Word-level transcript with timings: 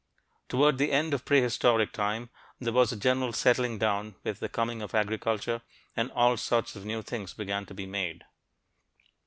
Toward 0.49 0.79
the 0.79 0.91
end 0.91 1.13
of 1.13 1.25
prehistoric 1.25 1.91
time 1.91 2.31
there 2.59 2.73
was 2.73 2.91
a 2.91 2.95
general 2.97 3.33
settling 3.33 3.77
down 3.77 4.15
with 4.23 4.39
the 4.39 4.49
coming 4.49 4.81
of 4.81 4.95
agriculture, 4.95 5.61
and 5.95 6.09
all 6.13 6.37
sorts 6.37 6.75
of 6.75 6.85
new 6.85 7.03
things 7.03 7.35
began 7.35 7.67
to 7.67 7.75
be 7.75 7.85
made. 7.85 8.23